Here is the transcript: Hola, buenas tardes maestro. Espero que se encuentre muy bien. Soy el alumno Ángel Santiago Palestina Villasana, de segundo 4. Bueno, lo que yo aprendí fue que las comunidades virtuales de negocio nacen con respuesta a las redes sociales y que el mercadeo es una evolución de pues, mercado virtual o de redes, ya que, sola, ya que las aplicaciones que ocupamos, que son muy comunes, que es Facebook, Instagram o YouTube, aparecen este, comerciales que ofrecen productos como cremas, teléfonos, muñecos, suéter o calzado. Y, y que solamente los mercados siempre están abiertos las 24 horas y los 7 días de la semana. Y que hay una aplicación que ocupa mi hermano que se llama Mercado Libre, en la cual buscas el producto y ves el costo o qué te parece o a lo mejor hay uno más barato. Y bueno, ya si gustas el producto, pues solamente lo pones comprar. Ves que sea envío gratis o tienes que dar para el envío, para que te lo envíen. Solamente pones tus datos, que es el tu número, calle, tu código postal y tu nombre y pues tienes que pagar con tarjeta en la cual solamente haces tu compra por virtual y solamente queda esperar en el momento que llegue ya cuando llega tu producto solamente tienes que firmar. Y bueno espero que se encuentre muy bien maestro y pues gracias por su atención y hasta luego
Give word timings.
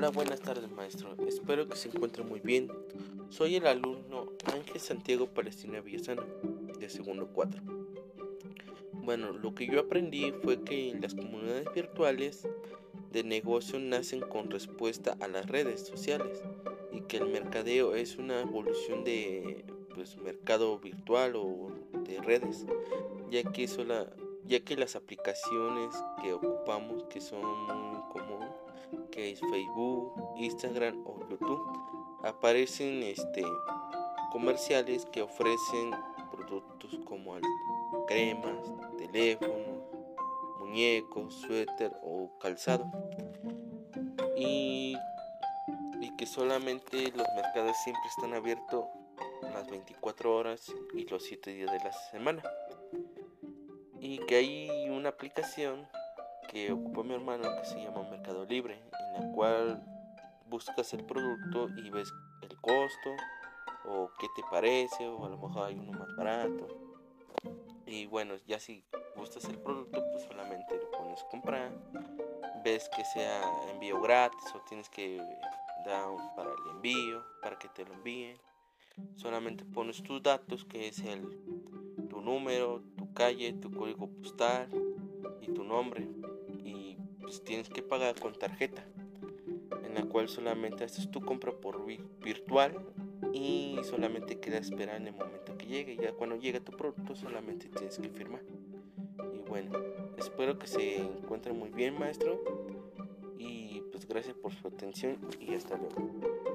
Hola, 0.00 0.08
buenas 0.08 0.40
tardes 0.40 0.70
maestro. 0.70 1.14
Espero 1.28 1.68
que 1.68 1.76
se 1.76 1.90
encuentre 1.90 2.24
muy 2.24 2.40
bien. 2.40 2.72
Soy 3.28 3.56
el 3.56 3.66
alumno 3.66 4.32
Ángel 4.46 4.80
Santiago 4.80 5.26
Palestina 5.26 5.82
Villasana, 5.82 6.24
de 6.78 6.88
segundo 6.88 7.28
4. 7.34 7.60
Bueno, 8.94 9.32
lo 9.34 9.54
que 9.54 9.66
yo 9.66 9.78
aprendí 9.78 10.32
fue 10.42 10.62
que 10.62 10.96
las 10.98 11.14
comunidades 11.14 11.66
virtuales 11.74 12.48
de 13.12 13.24
negocio 13.24 13.78
nacen 13.78 14.20
con 14.20 14.50
respuesta 14.50 15.18
a 15.20 15.28
las 15.28 15.44
redes 15.44 15.82
sociales 15.82 16.44
y 16.92 17.02
que 17.02 17.18
el 17.18 17.26
mercadeo 17.26 17.94
es 17.94 18.16
una 18.16 18.40
evolución 18.40 19.04
de 19.04 19.66
pues, 19.94 20.16
mercado 20.16 20.78
virtual 20.78 21.36
o 21.36 21.72
de 22.06 22.22
redes, 22.22 22.64
ya 23.30 23.42
que, 23.42 23.68
sola, 23.68 24.10
ya 24.50 24.58
que 24.64 24.76
las 24.76 24.96
aplicaciones 24.96 25.94
que 26.20 26.32
ocupamos, 26.32 27.04
que 27.04 27.20
son 27.20 27.40
muy 27.40 28.02
comunes, 28.10 28.50
que 29.12 29.30
es 29.30 29.40
Facebook, 29.40 30.12
Instagram 30.38 31.06
o 31.06 31.20
YouTube, 31.30 31.62
aparecen 32.24 33.04
este, 33.04 33.44
comerciales 34.32 35.06
que 35.06 35.22
ofrecen 35.22 35.92
productos 36.32 36.98
como 37.04 37.36
cremas, 38.08 38.74
teléfonos, 38.98 39.84
muñecos, 40.58 41.32
suéter 41.32 41.92
o 42.02 42.36
calzado. 42.40 42.90
Y, 44.36 44.96
y 46.00 46.16
que 46.16 46.26
solamente 46.26 47.12
los 47.12 47.26
mercados 47.36 47.76
siempre 47.84 48.02
están 48.08 48.34
abiertos 48.34 48.84
las 49.42 49.70
24 49.70 50.34
horas 50.34 50.74
y 50.92 51.06
los 51.06 51.22
7 51.22 51.52
días 51.52 51.70
de 51.70 51.78
la 51.78 51.92
semana. 51.92 52.42
Y 54.10 54.18
que 54.18 54.34
hay 54.34 54.88
una 54.88 55.10
aplicación 55.10 55.86
que 56.48 56.72
ocupa 56.72 57.04
mi 57.04 57.14
hermano 57.14 57.44
que 57.60 57.64
se 57.64 57.80
llama 57.80 58.02
Mercado 58.10 58.44
Libre, 58.44 58.82
en 59.14 59.24
la 59.24 59.32
cual 59.32 59.84
buscas 60.48 60.92
el 60.94 61.04
producto 61.04 61.68
y 61.76 61.90
ves 61.90 62.12
el 62.42 62.60
costo 62.60 63.10
o 63.84 64.10
qué 64.18 64.26
te 64.34 64.42
parece 64.50 65.06
o 65.06 65.24
a 65.24 65.28
lo 65.28 65.38
mejor 65.38 65.64
hay 65.64 65.76
uno 65.76 65.96
más 65.96 66.08
barato. 66.16 66.66
Y 67.86 68.06
bueno, 68.06 68.34
ya 68.48 68.58
si 68.58 68.82
gustas 69.14 69.44
el 69.44 69.60
producto, 69.60 70.04
pues 70.10 70.24
solamente 70.24 70.76
lo 70.76 70.90
pones 70.90 71.22
comprar. 71.30 71.70
Ves 72.64 72.90
que 72.96 73.04
sea 73.04 73.40
envío 73.70 74.00
gratis 74.00 74.52
o 74.56 74.60
tienes 74.68 74.88
que 74.88 75.18
dar 75.86 76.08
para 76.34 76.50
el 76.50 76.70
envío, 76.72 77.24
para 77.42 77.56
que 77.60 77.68
te 77.68 77.84
lo 77.84 77.94
envíen. 77.94 78.36
Solamente 79.14 79.64
pones 79.64 80.02
tus 80.02 80.20
datos, 80.20 80.64
que 80.64 80.88
es 80.88 80.98
el 80.98 81.22
tu 82.10 82.20
número, 82.20 82.82
calle, 83.12 83.52
tu 83.54 83.70
código 83.70 84.08
postal 84.08 84.68
y 85.40 85.52
tu 85.52 85.64
nombre 85.64 86.08
y 86.64 86.96
pues 87.20 87.42
tienes 87.42 87.68
que 87.68 87.82
pagar 87.82 88.18
con 88.18 88.34
tarjeta 88.34 88.84
en 89.84 89.94
la 89.94 90.02
cual 90.04 90.28
solamente 90.28 90.84
haces 90.84 91.10
tu 91.10 91.20
compra 91.20 91.52
por 91.52 91.84
virtual 91.84 92.78
y 93.32 93.78
solamente 93.82 94.38
queda 94.40 94.58
esperar 94.58 94.96
en 94.96 95.08
el 95.08 95.14
momento 95.14 95.56
que 95.56 95.66
llegue 95.66 95.96
ya 95.96 96.12
cuando 96.12 96.36
llega 96.36 96.60
tu 96.60 96.72
producto 96.72 97.14
solamente 97.14 97.68
tienes 97.68 97.98
que 97.98 98.08
firmar. 98.08 98.42
Y 99.34 99.38
bueno 99.48 99.72
espero 100.16 100.58
que 100.58 100.66
se 100.66 100.98
encuentre 100.98 101.52
muy 101.52 101.70
bien 101.70 101.98
maestro 101.98 102.42
y 103.38 103.82
pues 103.90 104.06
gracias 104.06 104.36
por 104.36 104.52
su 104.52 104.68
atención 104.68 105.18
y 105.40 105.54
hasta 105.54 105.76
luego 105.76 106.49